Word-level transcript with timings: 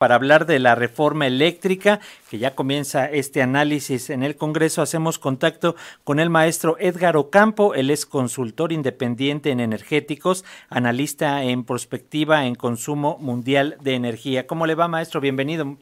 para 0.00 0.14
hablar 0.14 0.46
de 0.46 0.58
la 0.58 0.74
reforma 0.74 1.26
eléctrica, 1.26 2.00
que 2.30 2.38
ya 2.38 2.54
comienza 2.54 3.04
este 3.04 3.42
análisis 3.42 4.08
en 4.08 4.22
el 4.22 4.34
Congreso. 4.34 4.80
Hacemos 4.80 5.18
contacto 5.18 5.76
con 6.04 6.20
el 6.20 6.30
maestro 6.30 6.78
Edgar 6.80 7.18
Ocampo, 7.18 7.74
él 7.74 7.90
es 7.90 8.06
consultor 8.06 8.72
independiente 8.72 9.50
en 9.50 9.60
energéticos, 9.60 10.42
analista 10.70 11.44
en 11.44 11.64
prospectiva 11.64 12.46
en 12.46 12.54
consumo 12.54 13.18
mundial 13.20 13.76
de 13.82 13.92
energía. 13.92 14.46
¿Cómo 14.46 14.66
le 14.66 14.74
va, 14.74 14.88
maestro? 14.88 15.20
Bienvenido. 15.20 15.76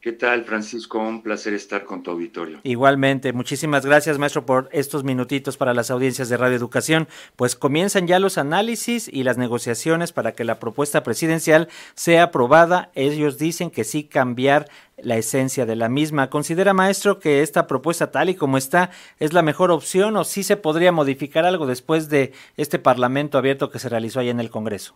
¿Qué 0.00 0.12
tal, 0.12 0.44
Francisco? 0.44 1.00
Un 1.00 1.22
placer 1.22 1.54
estar 1.54 1.84
con 1.84 2.04
tu 2.04 2.12
auditorio. 2.12 2.60
Igualmente, 2.62 3.32
muchísimas 3.32 3.84
gracias, 3.84 4.16
maestro, 4.16 4.46
por 4.46 4.68
estos 4.70 5.02
minutitos 5.02 5.56
para 5.56 5.74
las 5.74 5.90
audiencias 5.90 6.28
de 6.28 6.36
Radio 6.36 6.56
Educación. 6.56 7.08
Pues 7.34 7.56
comienzan 7.56 8.06
ya 8.06 8.20
los 8.20 8.38
análisis 8.38 9.08
y 9.12 9.24
las 9.24 9.38
negociaciones 9.38 10.12
para 10.12 10.32
que 10.32 10.44
la 10.44 10.60
propuesta 10.60 11.02
presidencial 11.02 11.68
sea 11.96 12.22
aprobada. 12.22 12.92
Ellos 12.94 13.38
dicen 13.38 13.72
que 13.72 13.82
sí 13.82 14.04
cambiar 14.04 14.68
la 14.98 15.16
esencia 15.16 15.66
de 15.66 15.74
la 15.74 15.88
misma. 15.88 16.30
¿Considera, 16.30 16.74
maestro, 16.74 17.18
que 17.18 17.42
esta 17.42 17.66
propuesta 17.66 18.12
tal 18.12 18.28
y 18.28 18.36
como 18.36 18.56
está 18.56 18.90
es 19.18 19.32
la 19.32 19.42
mejor 19.42 19.72
opción 19.72 20.16
o 20.16 20.22
sí 20.22 20.44
se 20.44 20.56
podría 20.56 20.92
modificar 20.92 21.44
algo 21.44 21.66
después 21.66 22.08
de 22.08 22.32
este 22.56 22.78
parlamento 22.78 23.36
abierto 23.36 23.68
que 23.68 23.80
se 23.80 23.88
realizó 23.88 24.20
allá 24.20 24.30
en 24.30 24.38
el 24.38 24.50
Congreso? 24.50 24.94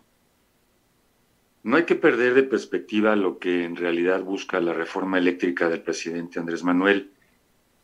No 1.63 1.77
hay 1.77 1.85
que 1.85 1.95
perder 1.95 2.33
de 2.33 2.43
perspectiva 2.43 3.15
lo 3.15 3.39
que 3.39 3.63
en 3.63 3.77
realidad 3.77 4.21
busca 4.21 4.59
la 4.59 4.73
reforma 4.73 5.17
eléctrica 5.17 5.69
del 5.69 5.81
presidente 5.81 6.37
Andrés 6.37 6.61
Manuel. 6.61 7.11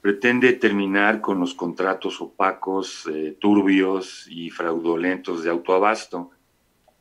Pretende 0.02 0.52
terminar 0.54 1.22
con 1.22 1.40
los 1.40 1.54
contratos 1.54 2.20
opacos, 2.20 3.08
eh, 3.08 3.38
turbios 3.40 4.28
y 4.30 4.50
fraudulentos 4.50 5.44
de 5.44 5.50
autoabasto. 5.50 6.32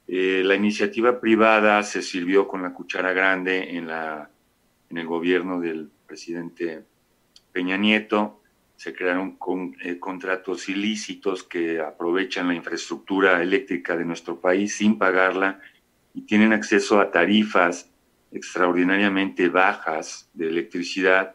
Eh, 0.07 0.43
la 0.45 0.55
iniciativa 0.55 1.21
privada 1.21 1.83
se 1.83 2.01
sirvió 2.01 2.47
con 2.47 2.63
la 2.63 2.73
cuchara 2.73 3.13
grande 3.13 3.77
en, 3.77 3.89
la, 3.89 4.31
en 4.89 4.99
el 4.99 5.07
gobierno 5.07 5.59
del 5.61 5.91
presidente 6.07 6.85
Peña 7.51 7.77
Nieto. 7.77 8.41
Se 8.77 8.95
crearon 8.95 9.37
eh, 9.83 9.99
contratos 9.99 10.69
ilícitos 10.69 11.43
que 11.43 11.81
aprovechan 11.81 12.47
la 12.47 12.55
infraestructura 12.55 13.43
eléctrica 13.43 13.97
de 13.97 14.05
nuestro 14.05 14.41
país 14.41 14.77
sin 14.77 14.97
pagarla 14.97 15.61
y 16.15 16.23
tienen 16.23 16.53
acceso 16.53 17.01
a 17.01 17.11
tarifas 17.11 17.91
extraordinariamente 18.33 19.49
bajas 19.49 20.29
de 20.35 20.49
electricidad 20.49 21.35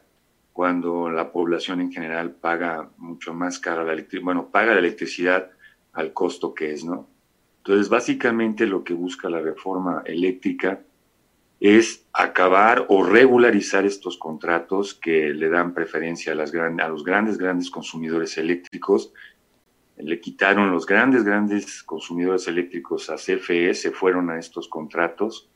cuando 0.52 1.10
la 1.10 1.32
población 1.32 1.82
en 1.82 1.92
general 1.92 2.32
paga 2.32 2.90
mucho 2.98 3.34
más 3.34 3.58
cara 3.60 3.84
la 3.84 3.94
electricidad, 3.94 4.26
bueno, 4.26 4.50
paga 4.50 4.74
la 4.74 4.80
electricidad 4.80 5.50
al 5.94 6.14
costo 6.14 6.54
que 6.54 6.72
es, 6.72 6.86
¿no? 6.86 7.10
Entonces, 7.58 7.90
básicamente 7.90 8.68
lo 8.68 8.84
que 8.84 8.94
busca 8.94 9.30
la 9.30 9.40
reforma 9.40 10.04
eléctrica 10.06 10.82
es 11.60 12.06
acabar 12.12 12.86
o 12.90 13.04
regularizar 13.04 13.86
estos 13.86 14.18
contratos 14.18 14.94
que 14.94 15.34
le 15.34 15.50
dan 15.50 15.74
preferencia 15.74 16.34
a, 16.34 16.36
las 16.36 16.54
a 16.54 16.88
los 16.90 17.06
grandes, 17.06 17.38
grandes 17.38 17.72
consumidores 17.72 18.38
eléctricos 18.38 19.14
le 19.98 20.20
quitaron 20.20 20.72
los 20.72 20.86
grandes, 20.86 21.24
grandes 21.24 21.84
consumidores 21.84 22.48
eléctricos 22.48 23.10
a 23.10 23.16
CFE, 23.16 23.74
se 23.74 23.92
fueron 23.92 24.30
a 24.30 24.40
estos 24.40 24.68
contratos. 24.68 25.50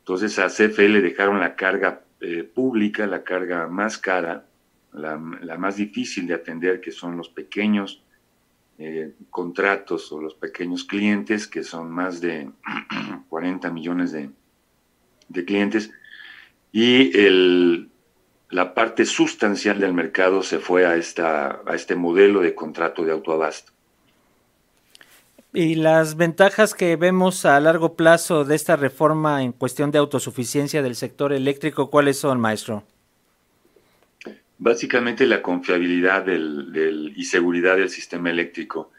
Entonces 0.00 0.38
a 0.38 0.48
CFE 0.48 0.88
le 0.88 1.02
dejaron 1.02 1.40
la 1.40 1.56
carga 1.56 2.02
eh, 2.20 2.42
pública, 2.44 3.06
la 3.06 3.22
carga 3.22 3.66
más 3.68 3.98
cara, 3.98 4.46
la, 4.92 5.18
más 5.18 5.76
difícil 5.76 6.26
de 6.26 6.34
atender, 6.34 6.80
que 6.80 6.90
son 6.90 7.16
los 7.16 7.28
pequeños 7.28 8.02
eh, 8.78 9.12
contratos 9.30 10.10
o 10.12 10.20
los 10.20 10.34
pequeños 10.34 10.84
clientes, 10.84 11.46
que 11.46 11.62
son 11.62 11.90
más 11.90 12.20
de 12.20 12.50
40 13.28 13.70
millones 13.70 14.12
de, 14.12 14.30
de 15.28 15.44
clientes. 15.44 15.90
Y 16.72 17.16
el, 17.18 17.90
la 18.50 18.74
parte 18.74 19.04
sustancial 19.04 19.80
del 19.80 19.92
mercado 19.92 20.42
se 20.42 20.58
fue 20.58 20.86
a, 20.86 20.96
esta, 20.96 21.62
a 21.66 21.74
este 21.74 21.96
modelo 21.96 22.40
de 22.40 22.54
contrato 22.54 23.04
de 23.04 23.12
autoabasto. 23.12 23.72
¿Y 25.52 25.76
las 25.76 26.16
ventajas 26.16 26.74
que 26.74 26.96
vemos 26.96 27.46
a 27.46 27.58
largo 27.60 27.94
plazo 27.94 28.44
de 28.44 28.54
esta 28.54 28.76
reforma 28.76 29.42
en 29.42 29.52
cuestión 29.52 29.90
de 29.90 29.98
autosuficiencia 29.98 30.82
del 30.82 30.94
sector 30.94 31.32
eléctrico, 31.32 31.90
cuáles 31.90 32.18
son, 32.18 32.38
maestro? 32.40 32.84
Básicamente 34.58 35.26
la 35.26 35.42
confiabilidad 35.42 36.24
del, 36.24 37.12
y 37.16 37.24
seguridad 37.24 37.76
del 37.76 37.88
sistema 37.88 38.30
eléctrico. 38.30 38.90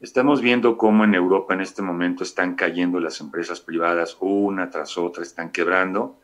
Estamos 0.00 0.40
viendo 0.40 0.76
cómo 0.76 1.04
en 1.04 1.14
Europa 1.14 1.54
en 1.54 1.60
este 1.60 1.82
momento 1.82 2.24
están 2.24 2.54
cayendo 2.54 2.98
las 3.00 3.20
empresas 3.20 3.60
privadas 3.60 4.16
una 4.20 4.68
tras 4.68 4.98
otra, 4.98 5.22
están 5.22 5.52
quebrando 5.52 6.18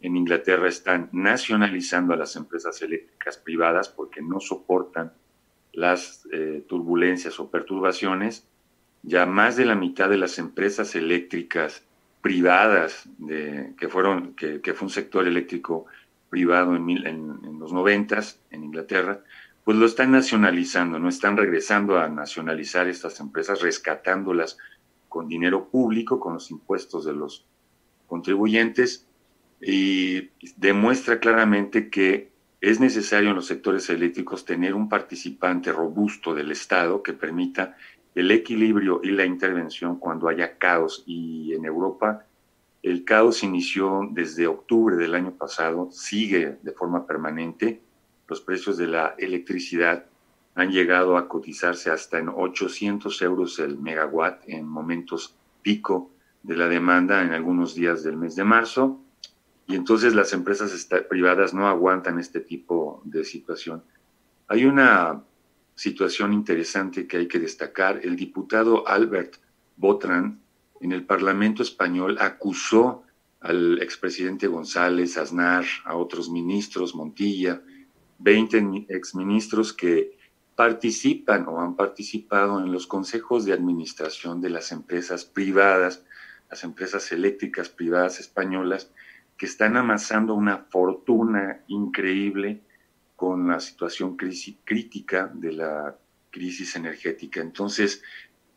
en 0.00 0.16
Inglaterra 0.16 0.68
están 0.68 1.08
nacionalizando 1.12 2.14
a 2.14 2.16
las 2.16 2.36
empresas 2.36 2.80
eléctricas 2.82 3.38
privadas 3.38 3.88
porque 3.88 4.22
no 4.22 4.40
soportan 4.40 5.12
las 5.72 6.26
eh, 6.32 6.64
turbulencias 6.68 7.38
o 7.40 7.50
perturbaciones. 7.50 8.46
Ya 9.02 9.26
más 9.26 9.56
de 9.56 9.64
la 9.64 9.74
mitad 9.74 10.08
de 10.08 10.18
las 10.18 10.38
empresas 10.38 10.94
eléctricas 10.94 11.84
privadas 12.22 13.08
que 13.78 13.88
fueron 13.88 14.34
que, 14.34 14.60
fue 14.74 14.86
un 14.86 14.90
sector 14.90 15.28
eléctrico 15.28 15.86
privado 16.28 16.74
en, 16.74 16.90
en, 17.06 17.58
los 17.60 17.72
noventas 17.72 18.40
en 18.50 18.64
Inglaterra, 18.64 19.20
pues 19.62 19.76
lo 19.76 19.86
están 19.86 20.10
nacionalizando, 20.10 20.98
no 20.98 21.08
están 21.08 21.36
regresando 21.36 22.00
a 22.00 22.08
nacionalizar 22.08 22.88
estas 22.88 23.20
empresas, 23.20 23.62
rescatándolas 23.62 24.58
con 25.08 25.28
dinero 25.28 25.68
público, 25.68 26.18
con 26.18 26.34
los 26.34 26.50
impuestos 26.50 27.04
de 27.04 27.12
los 27.12 27.46
contribuyentes 28.08 29.06
y 29.60 30.30
demuestra 30.56 31.18
claramente 31.18 31.88
que 31.88 32.30
es 32.60 32.80
necesario 32.80 33.30
en 33.30 33.36
los 33.36 33.46
sectores 33.46 33.88
eléctricos 33.90 34.44
tener 34.44 34.74
un 34.74 34.88
participante 34.88 35.72
robusto 35.72 36.34
del 36.34 36.50
Estado 36.50 37.02
que 37.02 37.12
permita 37.12 37.76
el 38.14 38.30
equilibrio 38.30 39.00
y 39.02 39.10
la 39.10 39.24
intervención 39.26 39.98
cuando 39.98 40.28
haya 40.28 40.56
caos. 40.58 41.04
Y 41.06 41.52
en 41.54 41.64
Europa 41.64 42.24
el 42.82 43.04
caos 43.04 43.42
inició 43.42 44.08
desde 44.10 44.46
octubre 44.46 44.96
del 44.96 45.14
año 45.14 45.32
pasado, 45.32 45.90
sigue 45.90 46.58
de 46.62 46.72
forma 46.72 47.06
permanente. 47.06 47.80
Los 48.28 48.40
precios 48.40 48.76
de 48.78 48.86
la 48.86 49.14
electricidad 49.18 50.06
han 50.54 50.70
llegado 50.70 51.16
a 51.16 51.28
cotizarse 51.28 51.90
hasta 51.90 52.18
en 52.18 52.28
800 52.30 53.20
euros 53.22 53.58
el 53.58 53.78
megawatt 53.78 54.42
en 54.48 54.66
momentos 54.66 55.36
pico 55.62 56.10
de 56.42 56.56
la 56.56 56.68
demanda 56.68 57.22
en 57.22 57.32
algunos 57.32 57.74
días 57.74 58.02
del 58.02 58.16
mes 58.16 58.34
de 58.36 58.44
marzo 58.44 59.00
y 59.66 59.74
entonces 59.74 60.14
las 60.14 60.32
empresas 60.32 60.88
privadas 61.08 61.52
no 61.52 61.68
aguantan 61.68 62.18
este 62.18 62.40
tipo 62.40 63.02
de 63.04 63.24
situación. 63.24 63.82
Hay 64.48 64.64
una 64.64 65.24
situación 65.74 66.32
interesante 66.32 67.06
que 67.06 67.16
hay 67.18 67.28
que 67.28 67.40
destacar. 67.40 68.00
El 68.02 68.16
diputado 68.16 68.86
Albert 68.86 69.36
Botran 69.76 70.40
en 70.80 70.92
el 70.92 71.04
Parlamento 71.04 71.62
español 71.62 72.16
acusó 72.20 73.02
al 73.40 73.82
expresidente 73.82 74.46
González, 74.46 75.18
Aznar, 75.18 75.64
a 75.84 75.96
otros 75.96 76.30
ministros, 76.30 76.94
Montilla, 76.94 77.60
20 78.18 78.86
exministros 78.88 79.72
que 79.72 80.16
participan 80.54 81.46
o 81.48 81.60
han 81.60 81.76
participado 81.76 82.60
en 82.60 82.72
los 82.72 82.86
consejos 82.86 83.44
de 83.44 83.52
administración 83.52 84.40
de 84.40 84.50
las 84.50 84.72
empresas 84.72 85.24
privadas, 85.24 86.02
las 86.48 86.64
empresas 86.64 87.12
eléctricas 87.12 87.68
privadas 87.68 88.20
españolas, 88.20 88.90
que 89.36 89.46
están 89.46 89.76
amasando 89.76 90.34
una 90.34 90.58
fortuna 90.58 91.62
increíble 91.68 92.62
con 93.16 93.48
la 93.48 93.60
situación 93.60 94.16
crítica 94.16 95.30
de 95.34 95.52
la 95.52 95.96
crisis 96.30 96.76
energética. 96.76 97.40
Entonces, 97.40 98.02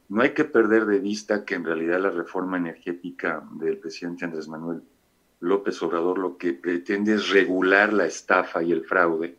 no 0.10 0.22
hay 0.22 0.34
que 0.34 0.44
perder 0.44 0.86
de 0.86 1.00
vista 1.00 1.46
que 1.46 1.56
en 1.56 1.64
realidad 1.64 2.00
la 2.00 2.10
reforma 2.10 2.58
energética 2.58 3.44
del 3.54 3.78
presidente 3.78 4.26
Andrés 4.26 4.48
Manuel 4.48 4.82
López 5.40 5.82
Obrador 5.82 6.18
lo 6.18 6.38
que 6.38 6.54
pretende 6.54 7.14
es 7.14 7.30
regular 7.30 7.94
la 7.94 8.06
estafa 8.06 8.62
y 8.62 8.72
el 8.72 8.84
fraude 8.84 9.38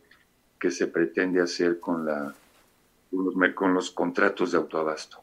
que 0.59 0.71
se 0.71 0.87
pretende 0.87 1.41
hacer 1.41 1.79
con, 1.79 2.05
la, 2.05 2.33
con 3.53 3.73
los 3.73 3.91
contratos 3.91 4.51
de 4.51 4.57
autoabasto. 4.57 5.21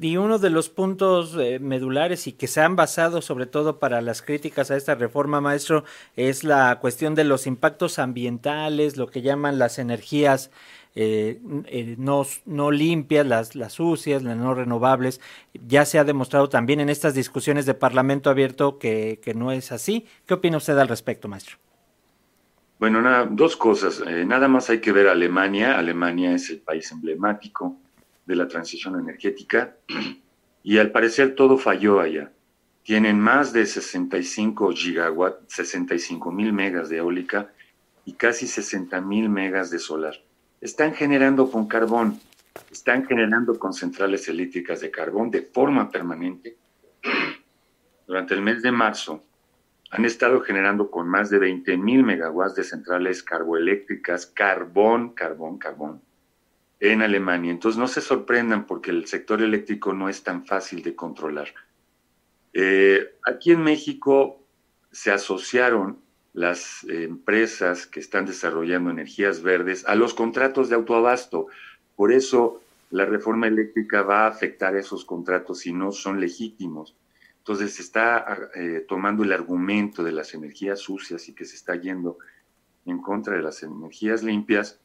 Y 0.00 0.16
uno 0.16 0.38
de 0.38 0.50
los 0.50 0.68
puntos 0.68 1.36
eh, 1.38 1.58
medulares 1.58 2.26
y 2.26 2.32
que 2.32 2.46
se 2.46 2.60
han 2.60 2.76
basado 2.76 3.22
sobre 3.22 3.46
todo 3.46 3.78
para 3.78 4.00
las 4.00 4.22
críticas 4.22 4.70
a 4.70 4.76
esta 4.76 4.94
reforma, 4.94 5.40
maestro, 5.40 5.84
es 6.16 6.44
la 6.44 6.78
cuestión 6.80 7.14
de 7.14 7.24
los 7.24 7.46
impactos 7.46 7.98
ambientales, 7.98 8.96
lo 8.96 9.08
que 9.08 9.22
llaman 9.22 9.58
las 9.58 9.78
energías 9.78 10.50
eh, 10.96 11.40
eh, 11.66 11.94
no, 11.98 12.26
no, 12.46 12.70
limpias, 12.70 13.24
las, 13.26 13.54
las 13.54 13.74
sucias, 13.74 14.22
las 14.22 14.36
no 14.36 14.54
renovables. 14.54 15.20
Ya 15.66 15.84
se 15.84 15.98
ha 15.98 16.04
demostrado 16.04 16.48
también 16.48 16.80
en 16.80 16.88
estas 16.88 17.14
discusiones 17.14 17.64
de 17.64 17.74
Parlamento 17.74 18.28
abierto 18.28 18.78
que, 18.78 19.20
que 19.22 19.34
no 19.34 19.52
es 19.52 19.72
así. 19.72 20.06
¿Qué 20.26 20.34
opina 20.34 20.56
usted 20.56 20.76
al 20.78 20.88
respecto, 20.88 21.28
maestro? 21.28 21.56
Bueno, 22.78 23.02
nada, 23.02 23.28
dos 23.30 23.56
cosas. 23.56 24.02
nada 24.26 24.48
más 24.48 24.70
hay 24.70 24.80
que 24.80 24.90
ver 24.90 25.06
Alemania. 25.08 25.78
Alemania 25.78 26.34
es 26.34 26.50
el 26.50 26.60
país 26.60 26.90
emblemático 26.90 27.76
de 28.26 28.36
la 28.36 28.48
transición 28.48 28.98
energética 28.98 29.76
y 30.62 30.78
al 30.78 30.90
parecer 30.90 31.34
todo 31.34 31.58
falló 31.58 32.00
allá. 32.00 32.32
tienen 32.82 33.20
más 33.20 33.52
de 33.52 33.66
65 33.66 34.72
gigawatts, 34.72 35.52
65 35.54 36.32
mil 36.32 36.52
megas 36.52 36.88
de 36.88 36.98
eólica 36.98 37.52
y 38.04 38.14
casi 38.14 38.46
60 38.46 39.00
mil 39.00 39.28
megas 39.28 39.70
de 39.70 39.78
solar. 39.78 40.14
Están 40.60 40.94
generando 40.94 41.50
con 41.50 41.66
carbón, 41.66 42.20
están 42.70 43.06
generando 43.06 43.58
con 43.58 43.72
centrales 43.72 44.28
eléctricas 44.28 44.80
de 44.80 44.90
carbón 44.90 45.30
de 45.30 45.42
forma 45.42 45.90
permanente. 45.90 46.56
Durante 48.06 48.34
el 48.34 48.42
mes 48.42 48.62
de 48.62 48.72
marzo 48.72 49.24
han 49.90 50.04
estado 50.04 50.40
generando 50.40 50.90
con 50.90 51.08
más 51.08 51.30
de 51.30 51.38
20 51.38 51.76
mil 51.76 52.04
megawatts 52.04 52.54
de 52.54 52.64
centrales 52.64 53.22
carboeléctricas, 53.22 54.26
carbón, 54.26 55.14
carbón, 55.14 55.58
carbón, 55.58 56.00
en 56.80 57.02
Alemania. 57.02 57.52
Entonces 57.52 57.78
no 57.78 57.86
se 57.86 58.00
sorprendan 58.00 58.66
porque 58.66 58.90
el 58.90 59.06
sector 59.06 59.42
eléctrico 59.42 59.92
no 59.92 60.08
es 60.08 60.22
tan 60.22 60.46
fácil 60.46 60.82
de 60.82 60.96
controlar. 60.96 61.48
Eh, 62.52 63.16
aquí 63.24 63.52
en 63.52 63.62
México 63.62 64.42
se 64.90 65.12
asociaron 65.12 66.00
las 66.32 66.84
empresas 66.84 67.86
que 67.86 68.00
están 68.00 68.24
desarrollando 68.24 68.90
energías 68.90 69.42
verdes 69.42 69.84
a 69.86 69.94
los 69.94 70.14
contratos 70.14 70.68
de 70.68 70.76
autoabasto. 70.76 71.48
Por 71.96 72.12
eso 72.12 72.62
la 72.90 73.04
reforma 73.04 73.46
eléctrica 73.46 74.02
va 74.02 74.24
a 74.24 74.28
afectar 74.28 74.74
esos 74.74 75.04
contratos 75.04 75.60
si 75.60 75.72
no 75.72 75.92
son 75.92 76.18
legítimos. 76.18 76.96
Entonces 77.38 77.74
se 77.74 77.82
está 77.82 78.50
eh, 78.54 78.84
tomando 78.88 79.22
el 79.22 79.32
argumento 79.32 80.02
de 80.02 80.12
las 80.12 80.34
energías 80.34 80.80
sucias 80.80 81.28
y 81.28 81.34
que 81.34 81.44
se 81.44 81.56
está 81.56 81.74
yendo 81.76 82.18
en 82.86 83.00
contra 83.00 83.36
de 83.36 83.42
las 83.42 83.62
energías 83.62 84.22
limpias 84.22 84.80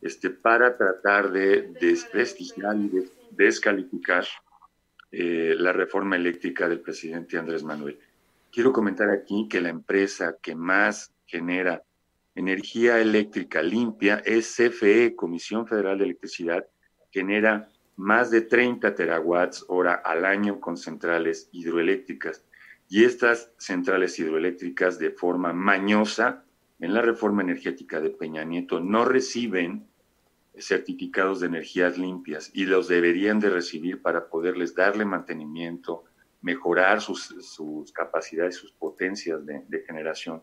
este, 0.00 0.30
para 0.30 0.76
tratar 0.76 1.30
de 1.30 1.72
desprestigiar 1.80 2.76
y 2.76 2.90
descalificar 3.30 4.24
eh, 5.10 5.54
la 5.56 5.72
reforma 5.72 6.16
eléctrica 6.16 6.68
del 6.68 6.80
presidente 6.80 7.38
Andrés 7.38 7.64
Manuel. 7.64 7.98
Quiero 8.52 8.72
comentar 8.72 9.10
aquí 9.10 9.46
que 9.48 9.60
la 9.60 9.70
empresa 9.70 10.36
que 10.40 10.54
más 10.54 11.12
genera 11.26 11.82
energía 12.34 13.00
eléctrica 13.00 13.62
limpia 13.62 14.22
es 14.24 14.54
CFE, 14.54 15.16
Comisión 15.16 15.66
Federal 15.66 15.98
de 15.98 16.04
Electricidad, 16.04 16.66
genera 17.10 17.68
más 17.96 18.30
de 18.30 18.42
30 18.42 18.94
terawatts 18.94 19.64
hora 19.68 19.94
al 19.94 20.24
año 20.24 20.60
con 20.60 20.76
centrales 20.76 21.48
hidroeléctricas. 21.52 22.44
Y 22.88 23.04
estas 23.04 23.52
centrales 23.58 24.18
hidroeléctricas 24.18 24.98
de 24.98 25.10
forma 25.10 25.52
mañosa 25.52 26.44
en 26.80 26.94
la 26.94 27.02
reforma 27.02 27.42
energética 27.42 28.00
de 28.00 28.10
Peña 28.10 28.44
Nieto 28.44 28.80
no 28.80 29.04
reciben 29.04 29.88
certificados 30.56 31.40
de 31.40 31.46
energías 31.46 31.98
limpias 31.98 32.50
y 32.52 32.66
los 32.66 32.88
deberían 32.88 33.40
de 33.40 33.50
recibir 33.50 34.02
para 34.02 34.28
poderles 34.28 34.74
darle 34.74 35.04
mantenimiento, 35.04 36.04
mejorar 36.40 37.00
sus, 37.00 37.34
sus 37.40 37.92
capacidades, 37.92 38.56
sus 38.56 38.72
potencias 38.72 39.44
de, 39.44 39.64
de, 39.68 39.80
generación. 39.82 40.42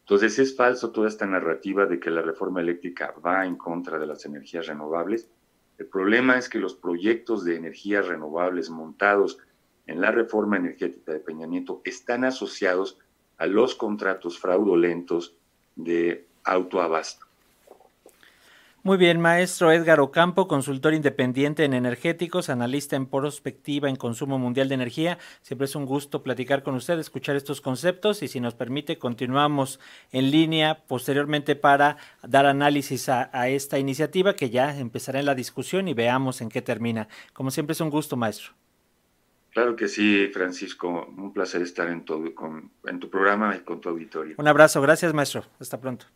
Entonces 0.00 0.38
es 0.38 0.56
falso 0.56 0.92
toda 0.92 1.08
esta 1.08 1.26
narrativa 1.26 1.86
de 1.86 1.98
que 1.98 2.10
la 2.10 2.22
reforma 2.22 2.60
eléctrica 2.60 3.14
va 3.24 3.46
en 3.46 3.56
contra 3.56 3.98
de 3.98 4.06
las 4.06 4.24
energías 4.26 4.66
renovables. 4.66 5.30
El 5.78 5.86
problema 5.86 6.38
es 6.38 6.48
que 6.48 6.58
los 6.58 6.74
proyectos 6.74 7.44
de 7.44 7.56
energías 7.56 8.06
renovables 8.06 8.68
montados 8.70 9.38
en 9.86 10.00
la 10.00 10.10
reforma 10.10 10.56
energética 10.56 11.12
de 11.12 11.20
Peña 11.20 11.46
Nieto 11.46 11.80
están 11.84 12.24
asociados 12.24 12.98
a 13.38 13.46
los 13.46 13.74
contratos 13.74 14.38
fraudulentos 14.38 15.36
de 15.76 16.26
autoabasto. 16.44 17.24
Muy 18.86 18.98
bien, 18.98 19.18
maestro 19.18 19.72
Edgar 19.72 19.98
Ocampo, 19.98 20.46
consultor 20.46 20.92
independiente 20.92 21.64
en 21.64 21.72
energéticos, 21.72 22.50
analista 22.50 22.96
en 22.96 23.06
prospectiva 23.06 23.88
en 23.88 23.96
consumo 23.96 24.38
mundial 24.38 24.68
de 24.68 24.74
energía. 24.74 25.16
Siempre 25.40 25.64
es 25.64 25.74
un 25.74 25.86
gusto 25.86 26.22
platicar 26.22 26.62
con 26.62 26.74
usted, 26.74 26.98
escuchar 26.98 27.34
estos 27.34 27.62
conceptos 27.62 28.22
y 28.22 28.28
si 28.28 28.40
nos 28.40 28.52
permite 28.52 28.98
continuamos 28.98 29.80
en 30.12 30.30
línea 30.30 30.84
posteriormente 30.86 31.56
para 31.56 31.96
dar 32.22 32.44
análisis 32.44 33.08
a, 33.08 33.30
a 33.32 33.48
esta 33.48 33.78
iniciativa 33.78 34.36
que 34.36 34.50
ya 34.50 34.76
empezará 34.76 35.18
en 35.18 35.24
la 35.24 35.34
discusión 35.34 35.88
y 35.88 35.94
veamos 35.94 36.42
en 36.42 36.50
qué 36.50 36.60
termina. 36.60 37.08
Como 37.32 37.50
siempre 37.50 37.72
es 37.72 37.80
un 37.80 37.88
gusto, 37.88 38.18
maestro. 38.18 38.52
Claro 39.54 39.76
que 39.76 39.86
sí, 39.86 40.28
Francisco. 40.32 41.06
Un 41.16 41.32
placer 41.32 41.62
estar 41.62 41.88
en 41.88 42.04
tu, 42.04 42.34
con, 42.34 42.72
en 42.86 42.98
tu 42.98 43.08
programa 43.08 43.54
y 43.56 43.60
con 43.60 43.80
tu 43.80 43.88
auditorio. 43.88 44.34
Un 44.36 44.48
abrazo. 44.48 44.82
Gracias, 44.82 45.14
maestro. 45.14 45.44
Hasta 45.60 45.80
pronto. 45.80 46.06